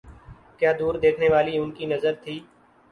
کیا 0.59 0.71
دور 0.79 0.93
دیکھنے 1.03 1.27
والی 1.29 1.53
ان 1.57 1.71
کی 1.71 1.85
نظر 1.85 2.13
تھی۔ 2.23 2.35